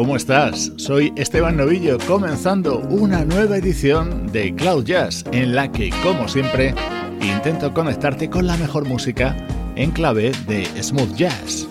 ¿Cómo 0.00 0.16
estás? 0.16 0.72
Soy 0.76 1.12
Esteban 1.14 1.58
Novillo, 1.58 1.98
comenzando 2.06 2.78
una 2.88 3.22
nueva 3.26 3.58
edición 3.58 4.32
de 4.32 4.54
Cloud 4.54 4.86
Jazz, 4.86 5.26
en 5.30 5.54
la 5.54 5.70
que, 5.70 5.90
como 6.02 6.26
siempre, 6.26 6.74
intento 7.20 7.74
conectarte 7.74 8.30
con 8.30 8.46
la 8.46 8.56
mejor 8.56 8.86
música 8.86 9.36
en 9.76 9.90
clave 9.90 10.32
de 10.46 10.64
smooth 10.82 11.14
jazz. 11.16 11.68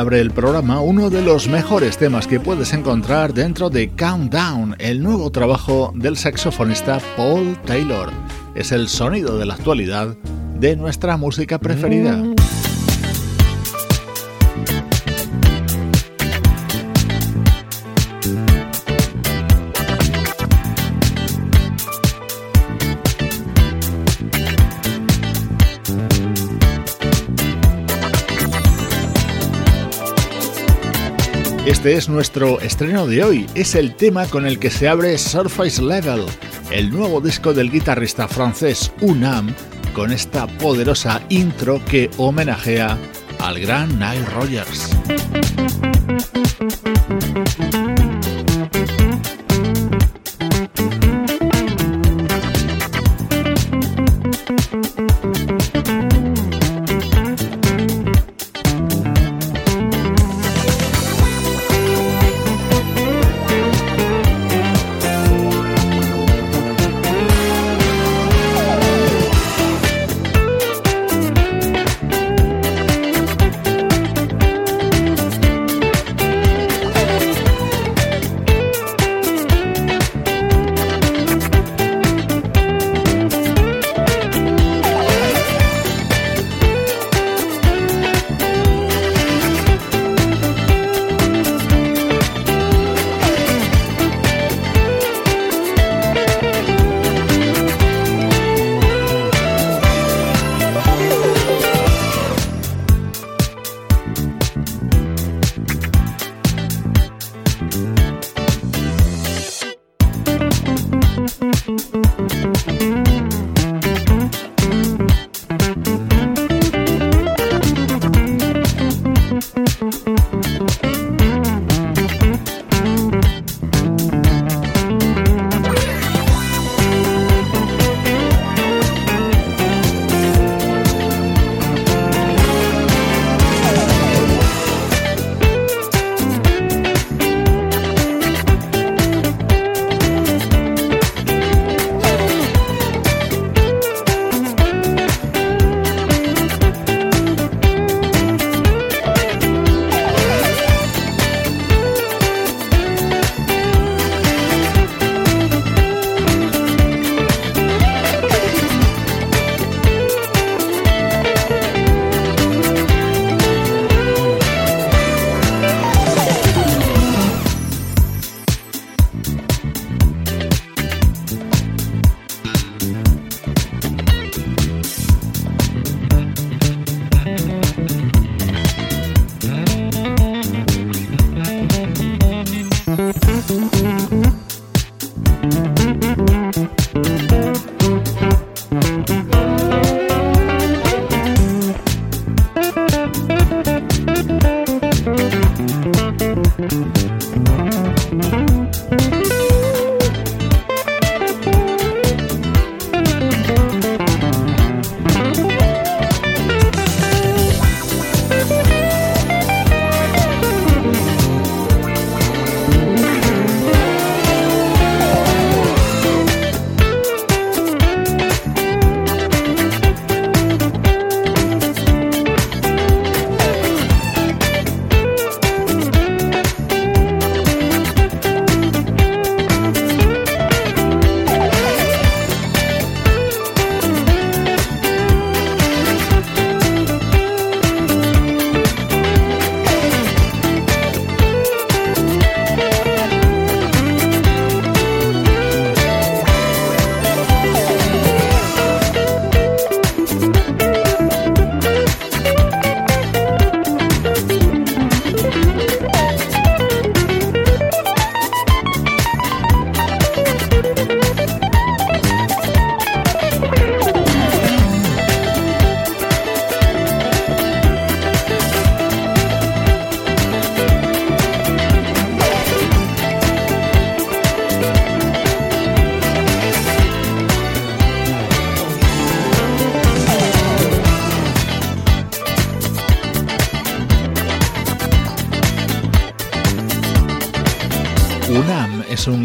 Abre 0.00 0.20
el 0.20 0.30
programa 0.30 0.80
uno 0.80 1.10
de 1.10 1.20
los 1.20 1.46
mejores 1.46 1.98
temas 1.98 2.26
que 2.26 2.40
puedes 2.40 2.72
encontrar 2.72 3.34
dentro 3.34 3.68
de 3.68 3.90
Countdown, 3.90 4.74
el 4.78 5.02
nuevo 5.02 5.30
trabajo 5.30 5.92
del 5.94 6.16
saxofonista 6.16 6.98
Paul 7.18 7.58
Taylor. 7.66 8.10
Es 8.54 8.72
el 8.72 8.88
sonido 8.88 9.36
de 9.36 9.44
la 9.44 9.54
actualidad 9.54 10.16
de 10.58 10.74
nuestra 10.74 11.18
música 11.18 11.58
preferida. 11.58 12.22
Este 31.80 31.94
es 31.94 32.10
nuestro 32.10 32.60
estreno 32.60 33.06
de 33.06 33.24
hoy, 33.24 33.46
es 33.54 33.74
el 33.74 33.94
tema 33.94 34.26
con 34.26 34.44
el 34.44 34.58
que 34.58 34.68
se 34.68 34.86
abre 34.86 35.16
Surface 35.16 35.80
Level, 35.80 36.26
el 36.70 36.90
nuevo 36.90 37.22
disco 37.22 37.54
del 37.54 37.70
guitarrista 37.70 38.28
francés 38.28 38.92
Unam, 39.00 39.54
con 39.94 40.12
esta 40.12 40.46
poderosa 40.46 41.22
intro 41.30 41.82
que 41.86 42.10
homenajea 42.18 42.98
al 43.38 43.60
gran 43.60 43.98
Nile 43.98 44.26
Rogers. 44.26 44.94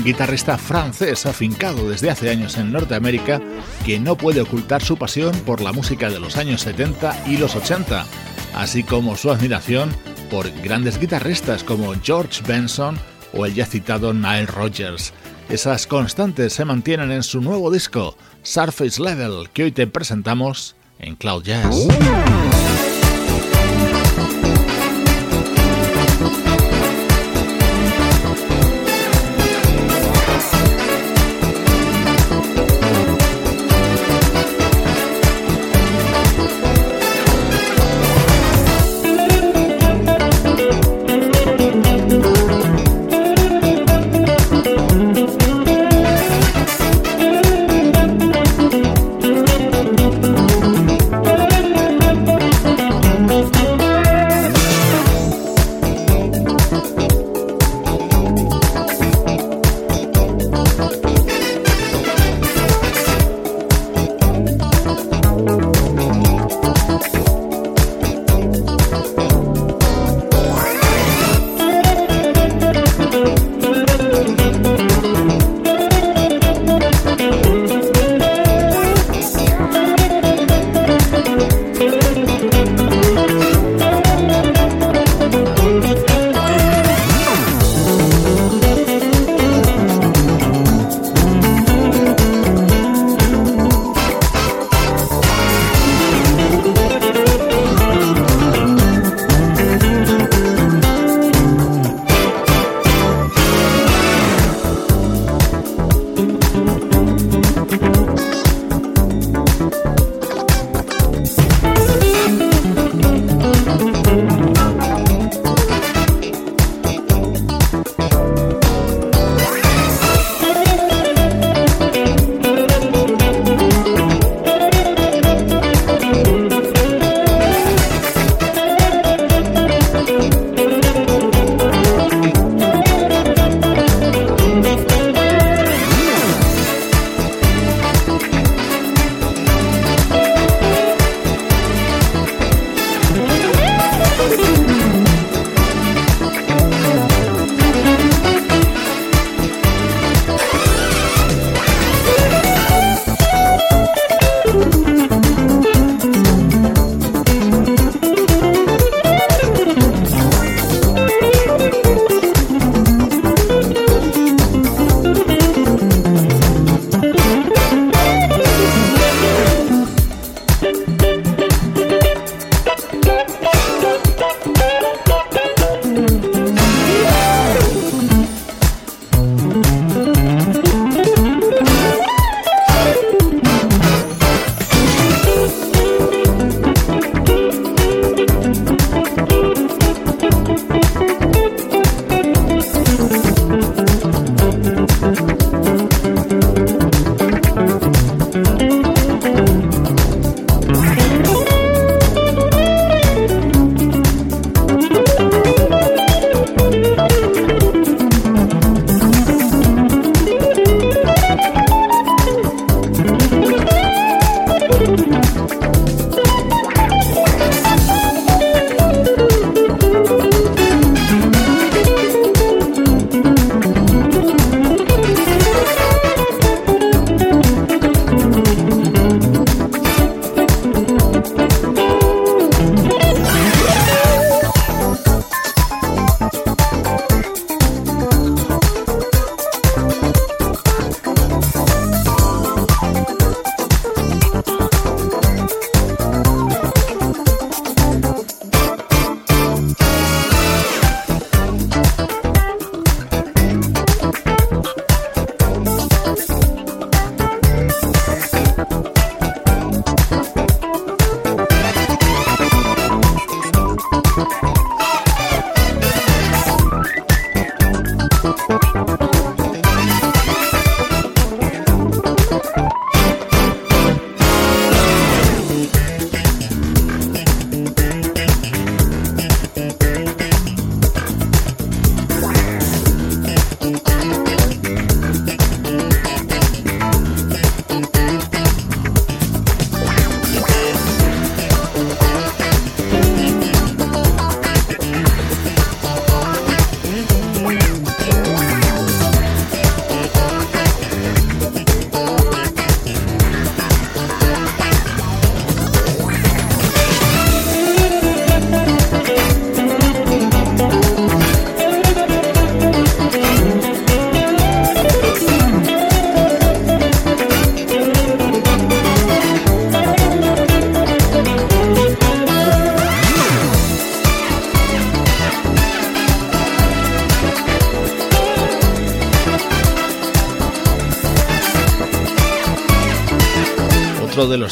Guitarrista 0.05 0.57
francés 0.57 1.25
afincado 1.25 1.89
desde 1.89 2.11
hace 2.11 2.29
años 2.29 2.57
en 2.57 2.71
Norteamérica 2.71 3.41
que 3.85 3.99
no 3.99 4.15
puede 4.15 4.39
ocultar 4.39 4.83
su 4.83 4.97
pasión 4.97 5.35
por 5.39 5.61
la 5.61 5.73
música 5.73 6.09
de 6.11 6.19
los 6.19 6.37
años 6.37 6.61
70 6.61 7.23
y 7.27 7.37
los 7.37 7.55
80, 7.55 8.05
así 8.53 8.83
como 8.83 9.17
su 9.17 9.31
admiración 9.31 9.89
por 10.29 10.49
grandes 10.61 10.99
guitarristas 10.99 11.63
como 11.63 11.93
George 12.01 12.43
Benson 12.47 12.99
o 13.33 13.45
el 13.45 13.55
ya 13.55 13.65
citado 13.65 14.13
Nile 14.13 14.45
Rodgers. 14.45 15.11
Esas 15.49 15.87
constantes 15.87 16.53
se 16.53 16.65
mantienen 16.65 17.11
en 17.11 17.23
su 17.23 17.41
nuevo 17.41 17.71
disco, 17.71 18.15
Surface 18.43 19.01
Level, 19.01 19.49
que 19.53 19.63
hoy 19.63 19.71
te 19.71 19.87
presentamos 19.87 20.75
en 20.99 21.15
Cloud 21.15 21.43
Jazz. 21.43 21.87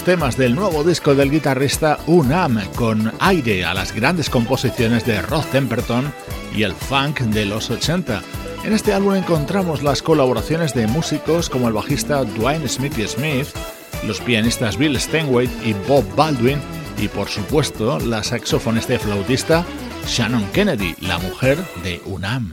Temas 0.04 0.38
del 0.38 0.56
nuevo 0.56 0.84
disco 0.84 1.16
del 1.16 1.32
guitarrista 1.32 1.98
Unam, 2.08 2.60
con 2.76 3.12
aire 3.20 3.64
a 3.64 3.74
las 3.74 3.94
grandes 3.94 4.30
composiciones 4.30 5.06
de 5.06 5.22
Rod 5.22 5.46
Temperton 5.46 6.14
y 6.56 6.64
el 6.64 6.74
funk 6.74 7.22
de 7.22 7.46
los 7.46 7.70
80. 7.70 8.22
En 8.66 8.74
este 8.74 8.94
álbum 8.94 9.16
encontramos 9.16 9.82
las 9.82 10.02
colaboraciones 10.02 10.74
de 10.74 10.88
músicos 10.88 11.50
como 11.50 11.68
el 11.68 11.74
bajista 11.74 12.24
Dwayne 12.24 12.68
Smithy 12.68 13.08
Smith, 13.08 13.48
los 14.06 14.20
pianistas 14.20 14.78
Bill 14.78 15.00
Steinway 15.00 15.50
y 15.64 15.74
Bob 15.88 16.04
Baldwin, 16.16 16.60
y 16.98 17.08
por 17.08 17.30
supuesto 17.30 18.00
la 18.00 18.24
saxofonista 18.24 18.96
y 18.96 18.98
flautista 18.98 19.66
Shannon 20.08 20.46
Kennedy, 20.52 20.96
la 21.00 21.18
mujer 21.18 21.58
de 21.84 22.02
Unam. 22.06 22.50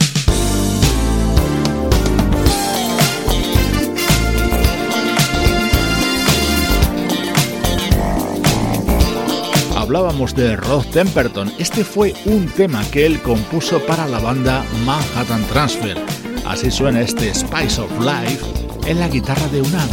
Hablábamos 9.91 10.33
de 10.33 10.55
Rod 10.55 10.85
Temperton, 10.85 11.51
este 11.59 11.83
fue 11.83 12.13
un 12.23 12.47
tema 12.47 12.81
que 12.91 13.05
él 13.05 13.21
compuso 13.21 13.85
para 13.85 14.07
la 14.07 14.19
banda 14.19 14.63
Manhattan 14.85 15.43
Transfer. 15.47 15.97
Así 16.45 16.71
suena 16.71 17.01
este 17.01 17.33
Spice 17.33 17.81
of 17.81 17.91
Life 17.99 18.45
en 18.87 19.01
la 19.01 19.09
guitarra 19.09 19.45
de 19.49 19.61
Unam. 19.61 19.89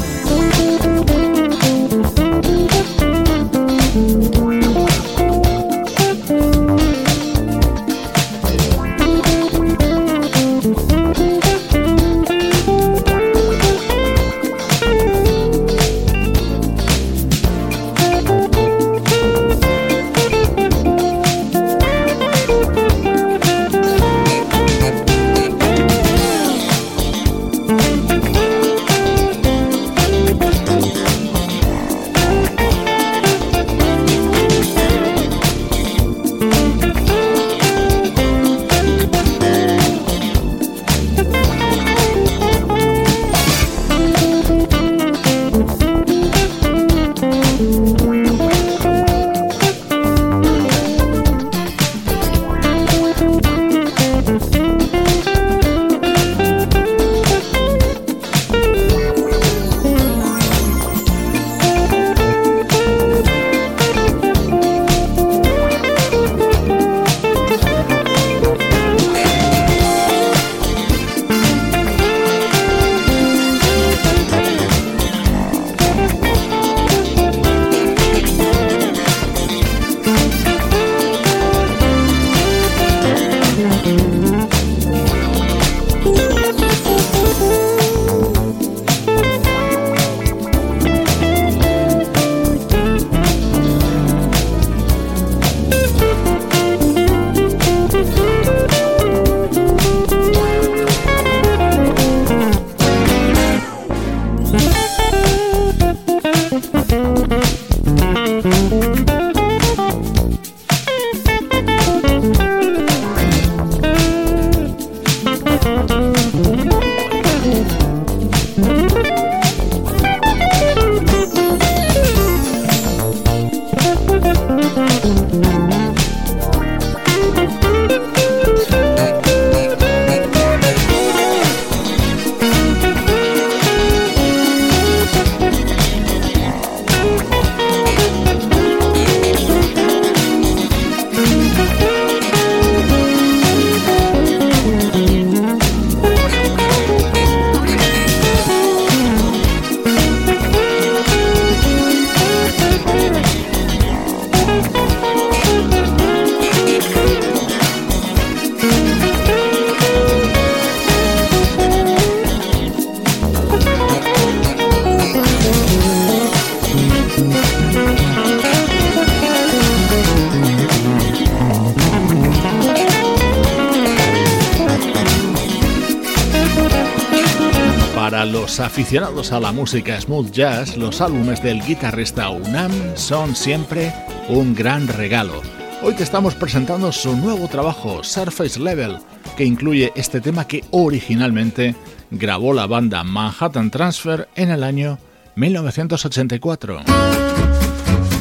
Aficionados 178.89 179.33
a 179.33 179.41
la 179.41 179.53
música 179.53 180.01
smooth 180.01 180.31
jazz, 180.31 180.79
los 180.79 181.03
álbumes 181.03 181.43
del 181.43 181.63
guitarrista 181.63 182.31
Unam 182.31 182.73
son 182.95 183.37
siempre 183.37 183.93
un 184.31 184.55
gran 184.55 184.89
regalo. 184.89 185.43
Hoy 185.83 185.93
te 185.93 186.05
estamos 186.05 186.35
presentando 186.35 186.91
su 186.91 187.15
nuevo 187.15 187.49
trabajo, 187.49 188.03
Surface 188.03 188.59
Level, 188.59 188.97
que 189.37 189.45
incluye 189.45 189.93
este 189.95 190.23
tema 190.23 190.47
que 190.47 190.65
originalmente 190.71 191.75
grabó 192.11 192.55
la 192.55 192.67
banda 192.67 193.05
Manhattan 193.05 193.71
Transfer 193.71 194.27
en 194.35 194.51
el 194.51 194.65
año 194.65 194.99
1984. 195.37 196.81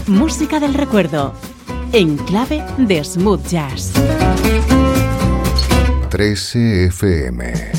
Música 0.07 0.59
del 0.59 0.73
recuerdo, 0.73 1.33
en 1.93 2.17
clave 2.17 2.61
de 2.77 3.05
smooth 3.05 3.47
jazz. 3.47 3.93
13 6.09 6.87
FM 6.87 7.76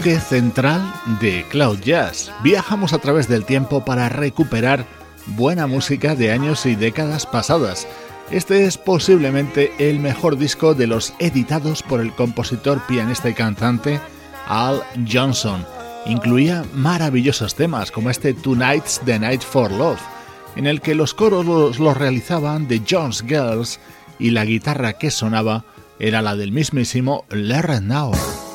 central 0.00 0.94
de 1.20 1.44
Cloud 1.50 1.80
Jazz. 1.80 2.32
Viajamos 2.42 2.94
a 2.94 2.98
través 2.98 3.28
del 3.28 3.44
tiempo 3.44 3.84
para 3.84 4.08
recuperar 4.08 4.86
buena 5.26 5.66
música 5.66 6.14
de 6.14 6.32
años 6.32 6.64
y 6.64 6.74
décadas 6.74 7.26
pasadas. 7.26 7.86
Este 8.30 8.64
es 8.64 8.78
posiblemente 8.78 9.72
el 9.78 9.98
mejor 9.98 10.38
disco 10.38 10.74
de 10.74 10.86
los 10.86 11.12
editados 11.18 11.82
por 11.82 12.00
el 12.00 12.14
compositor, 12.14 12.80
pianista 12.86 13.28
y 13.28 13.34
cantante 13.34 14.00
Al 14.46 14.82
Johnson. 15.10 15.66
Incluía 16.06 16.64
maravillosos 16.72 17.54
temas 17.54 17.90
como 17.90 18.08
este 18.08 18.32
Tonight's 18.32 19.02
the 19.04 19.18
Night 19.18 19.42
for 19.42 19.70
Love, 19.70 20.00
en 20.56 20.66
el 20.66 20.80
que 20.80 20.94
los 20.94 21.12
coros 21.12 21.44
los, 21.44 21.96
realizaban 21.96 22.68
The 22.68 22.82
Jones 22.88 23.22
Girls 23.26 23.78
y 24.18 24.30
la 24.30 24.46
guitarra 24.46 24.94
que 24.94 25.10
sonaba 25.10 25.64
era 25.98 26.22
la 26.22 26.36
del 26.36 26.52
mismísimo 26.52 27.26
Larry 27.28 27.80
Nauer. 27.82 28.49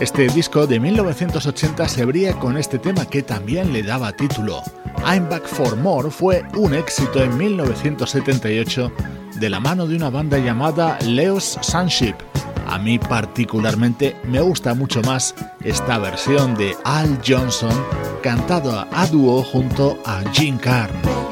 Este 0.00 0.28
disco 0.28 0.66
de 0.66 0.80
1980 0.80 1.86
se 1.86 2.02
abría 2.02 2.32
con 2.32 2.56
este 2.56 2.78
tema 2.78 3.04
que 3.04 3.22
también 3.22 3.70
le 3.74 3.82
daba 3.82 4.12
título. 4.12 4.62
I'm 5.04 5.28
Back 5.28 5.46
for 5.46 5.76
More 5.76 6.10
fue 6.10 6.42
un 6.56 6.72
éxito 6.72 7.22
en 7.22 7.36
1978 7.36 8.90
de 9.34 9.50
la 9.50 9.60
mano 9.60 9.86
de 9.86 9.96
una 9.96 10.08
banda 10.08 10.38
llamada 10.38 10.98
Leo's 11.04 11.58
Sunship. 11.60 12.14
A 12.66 12.78
mí 12.78 12.98
particularmente 12.98 14.16
me 14.24 14.40
gusta 14.40 14.72
mucho 14.72 15.02
más 15.02 15.34
esta 15.62 15.98
versión 15.98 16.54
de 16.54 16.74
Al 16.84 17.20
Johnson 17.26 17.74
cantado 18.22 18.86
a 18.90 19.06
dúo 19.06 19.42
junto 19.42 19.98
a 20.06 20.22
Jim 20.32 20.56
Carn. 20.56 21.29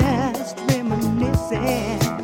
just 0.00 0.58
reminiscing. 0.70 2.23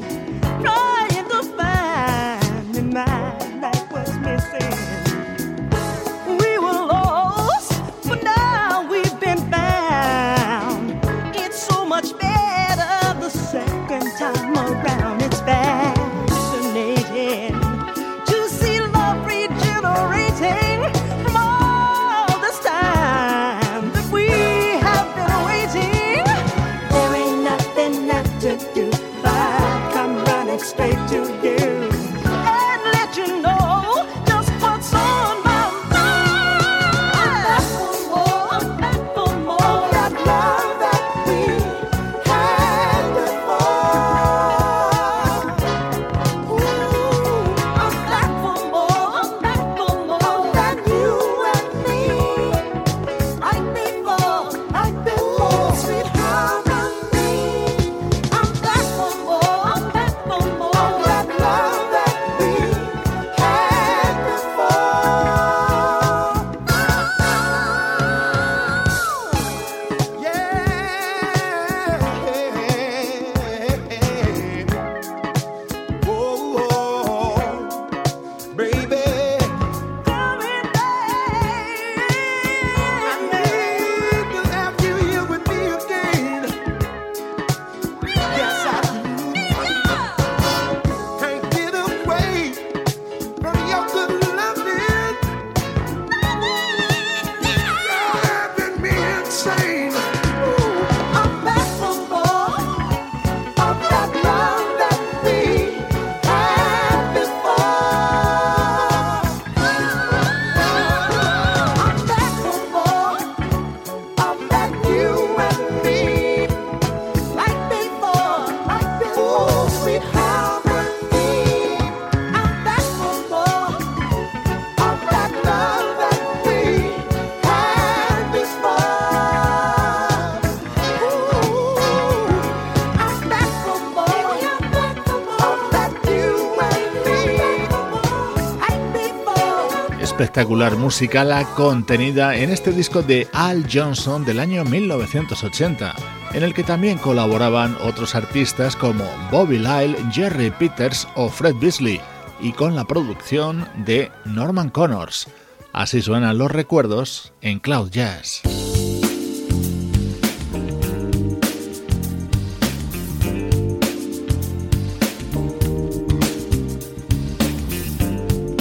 Espectacular 140.40 140.76
musical 140.76 141.46
contenida 141.54 142.34
en 142.34 142.48
este 142.48 142.72
disco 142.72 143.02
de 143.02 143.28
Al 143.34 143.66
Johnson 143.70 144.24
del 144.24 144.40
año 144.40 144.64
1980, 144.64 145.94
en 146.32 146.42
el 146.42 146.54
que 146.54 146.62
también 146.62 146.96
colaboraban 146.96 147.76
otros 147.82 148.14
artistas 148.14 148.74
como 148.74 149.04
Bobby 149.30 149.58
Lyle, 149.58 149.98
Jerry 150.10 150.50
Peters 150.50 151.06
o 151.14 151.28
Fred 151.28 151.56
Beasley, 151.60 152.00
y 152.40 152.52
con 152.52 152.74
la 152.74 152.86
producción 152.86 153.68
de 153.84 154.10
Norman 154.24 154.70
Connors. 154.70 155.26
Así 155.74 156.00
suenan 156.00 156.38
los 156.38 156.50
recuerdos 156.50 157.34
en 157.42 157.58
Cloud 157.58 157.90
Jazz. 157.90 158.40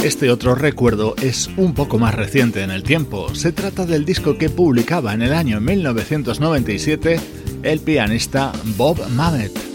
Este 0.03 0.31
otro 0.31 0.55
recuerdo 0.55 1.13
es 1.21 1.49
un 1.57 1.73
poco 1.73 1.99
más 1.99 2.15
reciente 2.15 2.63
en 2.63 2.71
el 2.71 2.83
tiempo. 2.83 3.35
Se 3.35 3.51
trata 3.51 3.85
del 3.85 4.05
disco 4.05 4.37
que 4.37 4.49
publicaba 4.49 5.13
en 5.13 5.21
el 5.21 5.33
año 5.33 5.59
1997 5.59 7.19
el 7.63 7.79
pianista 7.81 8.53
Bob 8.77 8.97
Mamet. 9.09 9.68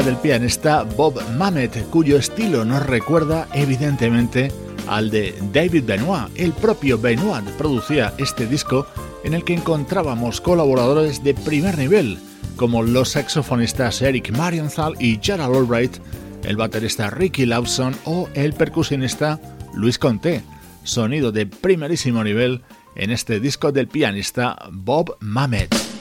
Del 0.00 0.16
pianista 0.16 0.84
Bob 0.84 1.20
Mamet, 1.36 1.86
cuyo 1.90 2.16
estilo 2.16 2.64
nos 2.64 2.86
recuerda 2.86 3.46
evidentemente 3.52 4.50
al 4.88 5.10
de 5.10 5.34
David 5.52 5.84
Benoit. 5.84 6.30
El 6.34 6.52
propio 6.54 6.98
Benoit 6.98 7.44
producía 7.58 8.14
este 8.16 8.46
disco 8.46 8.86
en 9.22 9.34
el 9.34 9.44
que 9.44 9.52
encontrábamos 9.52 10.40
colaboradores 10.40 11.22
de 11.22 11.34
primer 11.34 11.76
nivel, 11.76 12.18
como 12.56 12.82
los 12.82 13.10
saxofonistas 13.10 14.00
Eric 14.00 14.34
Marienthal 14.34 14.94
y 14.98 15.20
Gerald 15.22 15.54
Albright, 15.54 15.98
el 16.44 16.56
baterista 16.56 17.10
Ricky 17.10 17.44
Lawson 17.44 17.94
o 18.06 18.30
el 18.32 18.54
percusionista 18.54 19.38
Luis 19.74 19.98
Conté. 19.98 20.42
Sonido 20.84 21.32
de 21.32 21.44
primerísimo 21.44 22.24
nivel 22.24 22.62
en 22.96 23.10
este 23.10 23.40
disco 23.40 23.72
del 23.72 23.88
pianista 23.88 24.56
Bob 24.72 25.18
Mamet. 25.20 25.91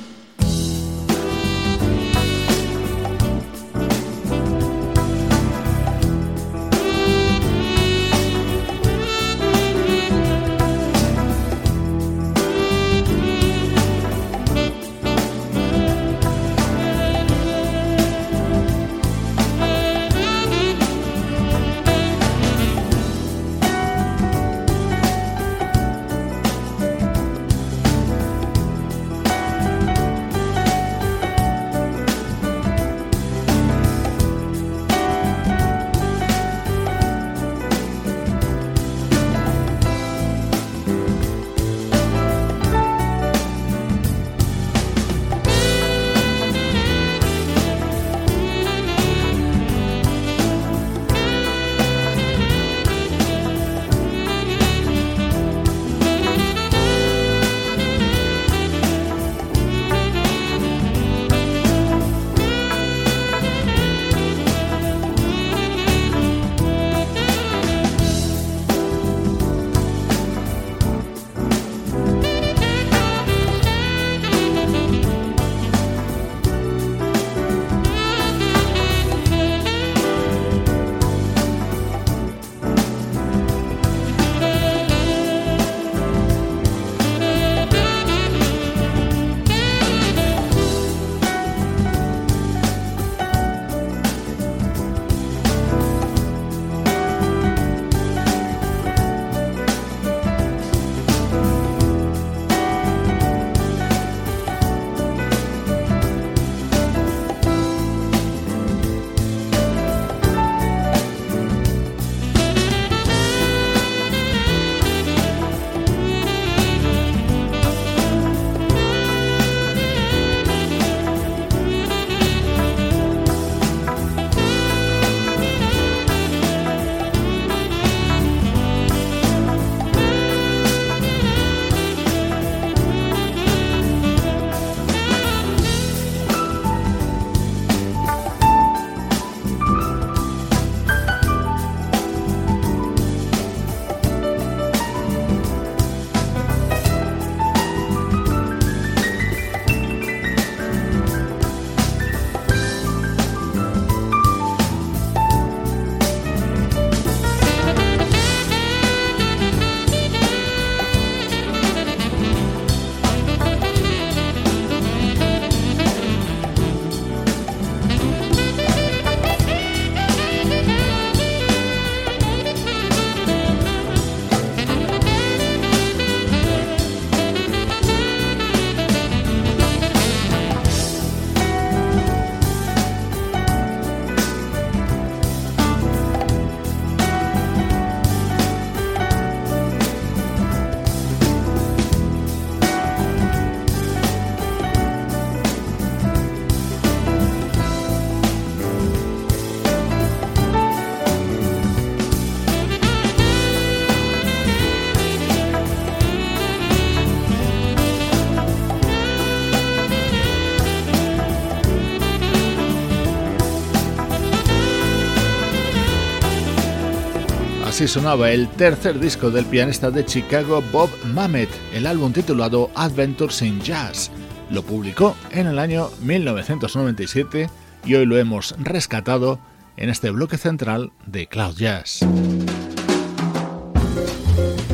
Sonaba 217.92 218.32
el 218.32 218.48
tercer 218.48 219.02
disco 219.02 219.32
del 219.32 219.46
pianista 219.46 219.92
de 219.92 220.06
Chicago 220.06 220.64
Bob 220.72 220.90
Mamet, 221.14 221.50
el 221.74 221.86
álbum 221.86 222.14
titulado 222.14 222.72
Adventures 222.74 223.42
in 223.42 223.60
Jazz. 223.60 224.10
Lo 224.50 224.64
publicó 224.64 225.14
en 225.32 225.46
el 225.48 225.60
año 225.60 225.90
1997 226.02 227.50
y 227.84 227.96
hoy 227.96 228.06
lo 228.06 228.18
hemos 228.18 228.56
rescatado 228.60 229.40
en 229.76 229.90
este 229.90 230.10
bloque 230.10 230.38
central 230.38 230.94
de 231.06 231.28
Cloud 231.28 231.58
Jazz. 231.58 232.00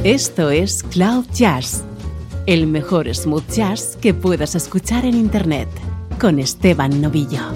Esto 0.03 0.51
es 0.51 0.83
Cloud 0.83 1.25
Jazz, 1.33 1.83
el 2.45 2.67
mejor 2.67 3.11
smooth 3.11 3.49
jazz 3.49 3.97
que 3.99 4.13
puedas 4.13 4.53
escuchar 4.53 5.05
en 5.05 5.15
Internet, 5.15 5.69
con 6.19 6.37
Esteban 6.37 7.01
Novillo. 7.01 7.51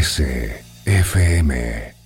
13 0.00 0.62
FM. 0.86 1.97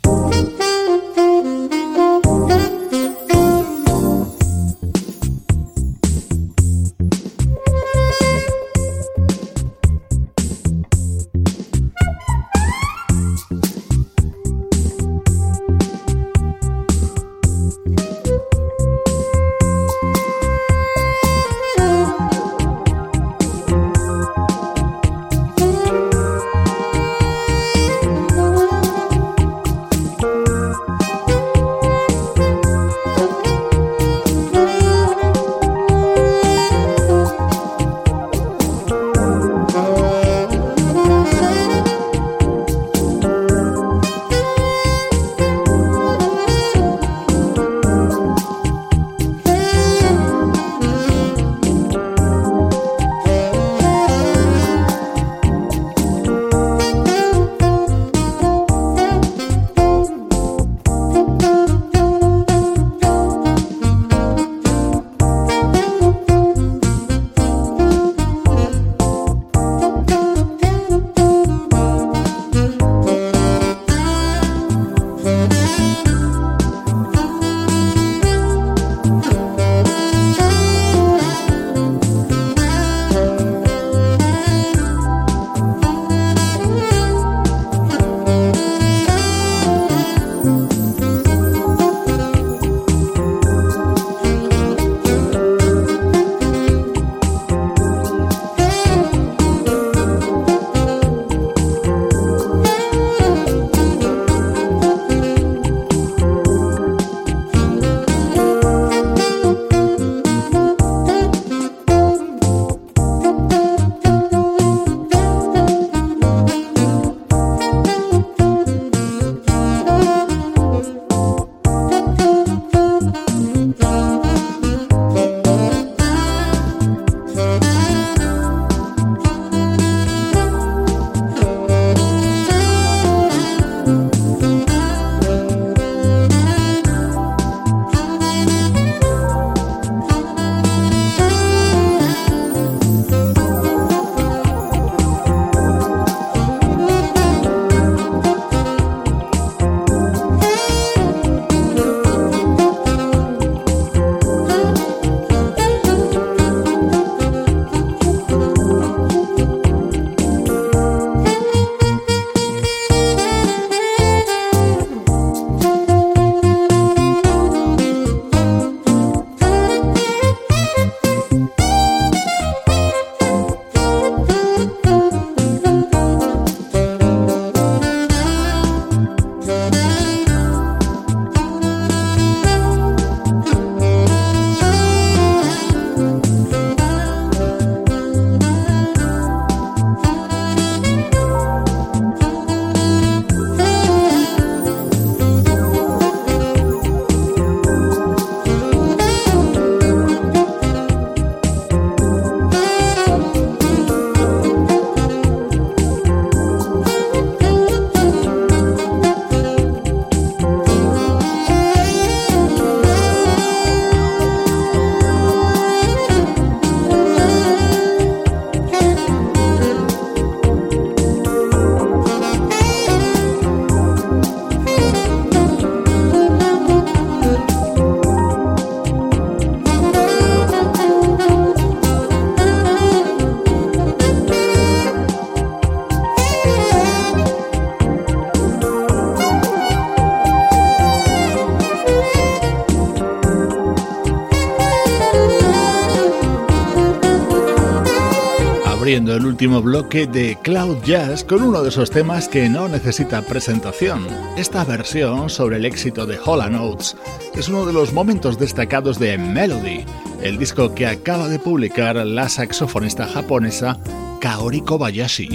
El 248.89 249.25
último 249.27 249.63
bloque 249.63 250.09
de 250.09 250.37
Cloud 250.43 250.79
Jazz 250.85 251.23
con 251.23 251.41
uno 251.41 251.63
de 251.63 251.69
esos 251.69 251.89
temas 251.89 252.27
que 252.27 252.49
no 252.49 252.67
necesita 252.67 253.23
presentación. 253.23 254.09
Esta 254.37 254.65
versión 254.65 255.31
sobre 255.31 255.59
el 255.59 255.65
éxito 255.65 256.05
de 256.05 256.19
Hall 256.19 256.51
Notes 256.51 256.97
es 257.33 257.49
uno 257.49 257.65
de 257.65 257.73
los 257.73 257.93
momentos 257.93 258.41
destacados 258.41 258.99
de 258.99 259.17
Melody, 259.19 259.85
el 260.21 260.37
disco 260.37 260.75
que 260.75 260.89
acaba 260.89 261.29
de 261.29 261.39
publicar 261.39 261.95
la 261.95 262.29
saxofonista 262.29 263.07
japonesa 263.07 263.79
Kaori 264.21 264.63
Kobayashi. 264.63 265.29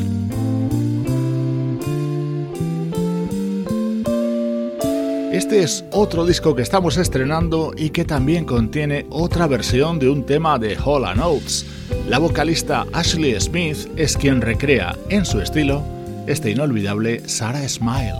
Este 5.47 5.63
es 5.63 5.85
otro 5.93 6.25
disco 6.25 6.53
que 6.55 6.61
estamos 6.61 6.97
estrenando 6.97 7.71
y 7.73 7.91
que 7.91 8.03
también 8.03 8.43
contiene 8.43 9.05
otra 9.09 9.47
versión 9.47 9.97
de 9.97 10.09
un 10.09 10.25
tema 10.25 10.59
de 10.59 10.75
Hall 10.75 11.03
Notes. 11.15 11.65
La 12.09 12.19
vocalista 12.19 12.85
Ashley 12.91 13.39
Smith 13.39 13.87
es 13.95 14.17
quien 14.17 14.41
recrea 14.41 14.97
en 15.07 15.23
su 15.25 15.39
estilo 15.39 15.81
este 16.27 16.51
inolvidable 16.51 17.21
Sarah 17.29 17.65
Smile. 17.69 18.17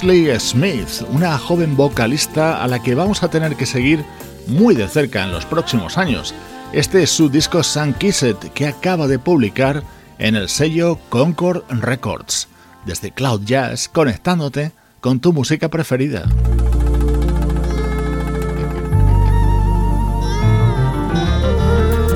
Ashley 0.00 0.40
Smith, 0.40 1.02
una 1.10 1.36
joven 1.36 1.76
vocalista 1.76 2.64
a 2.64 2.66
la 2.66 2.82
que 2.82 2.94
vamos 2.94 3.22
a 3.22 3.28
tener 3.28 3.54
que 3.54 3.66
seguir 3.66 4.02
muy 4.46 4.74
de 4.74 4.88
cerca 4.88 5.22
en 5.24 5.30
los 5.30 5.44
próximos 5.44 5.98
años. 5.98 6.34
Este 6.72 7.02
es 7.02 7.10
su 7.10 7.28
disco 7.28 7.62
Sun 7.62 7.92
Kissed 7.92 8.38
que 8.54 8.66
acaba 8.66 9.06
de 9.08 9.18
publicar 9.18 9.82
en 10.18 10.36
el 10.36 10.48
sello 10.48 10.98
Concord 11.10 11.64
Records. 11.68 12.48
Desde 12.86 13.10
Cloud 13.10 13.42
Jazz, 13.44 13.90
conectándote 13.90 14.72
con 15.02 15.20
tu 15.20 15.34
música 15.34 15.68
preferida. 15.68 16.24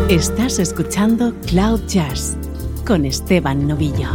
Estás 0.09 0.59
escuchando 0.59 1.35
Cloud 1.47 1.83
Jazz 1.87 2.39
con 2.87 3.05
Esteban 3.05 3.69
Novillo. 3.69 4.09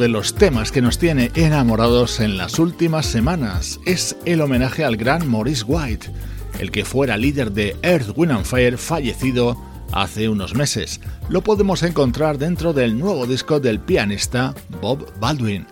De 0.00 0.08
los 0.08 0.34
temas 0.34 0.72
que 0.72 0.80
nos 0.80 0.98
tiene 0.98 1.30
enamorados 1.34 2.20
en 2.20 2.38
las 2.38 2.58
últimas 2.58 3.04
semanas. 3.04 3.78
Es 3.84 4.16
el 4.24 4.40
homenaje 4.40 4.82
al 4.82 4.96
gran 4.96 5.30
Maurice 5.30 5.62
White, 5.64 6.10
el 6.58 6.70
que 6.70 6.86
fuera 6.86 7.18
líder 7.18 7.52
de 7.52 7.76
Earth, 7.82 8.12
Wind 8.16 8.32
and 8.32 8.46
Fire, 8.46 8.78
fallecido 8.78 9.62
hace 9.92 10.30
unos 10.30 10.54
meses. 10.54 11.02
Lo 11.28 11.42
podemos 11.42 11.82
encontrar 11.82 12.38
dentro 12.38 12.72
del 12.72 12.98
nuevo 12.98 13.26
disco 13.26 13.60
del 13.60 13.78
pianista 13.78 14.54
Bob 14.80 15.06
Baldwin. 15.20 15.66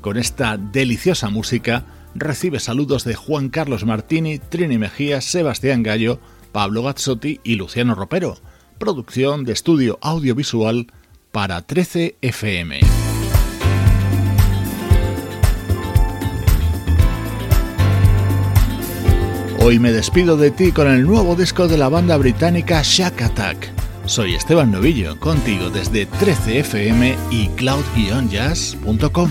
Con 0.00 0.16
esta 0.16 0.56
deliciosa 0.56 1.28
música 1.28 1.84
recibe 2.14 2.60
saludos 2.60 3.04
de 3.04 3.14
Juan 3.14 3.50
Carlos 3.50 3.84
Martini, 3.84 4.38
Trini 4.38 4.78
Mejía, 4.78 5.20
Sebastián 5.20 5.82
Gallo, 5.82 6.20
Pablo 6.52 6.82
Gazzotti 6.84 7.40
y 7.44 7.56
Luciano 7.56 7.94
Ropero. 7.94 8.38
Producción 8.78 9.44
de 9.44 9.52
estudio 9.52 9.98
audiovisual 10.00 10.86
para 11.32 11.60
13 11.60 12.16
FM. 12.22 12.93
Hoy 19.64 19.78
me 19.78 19.92
despido 19.92 20.36
de 20.36 20.50
ti 20.50 20.72
con 20.72 20.88
el 20.88 21.06
nuevo 21.06 21.36
disco 21.36 21.68
de 21.68 21.78
la 21.78 21.88
banda 21.88 22.18
británica 22.18 22.82
Shack 22.84 23.22
Attack. 23.22 23.72
Soy 24.04 24.34
Esteban 24.34 24.70
Novillo, 24.70 25.18
contigo 25.18 25.70
desde 25.70 26.06
13fm 26.06 27.16
y 27.30 27.48
cloud-jazz.com. 27.48 29.30